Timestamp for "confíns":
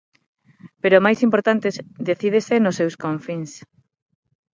3.03-3.51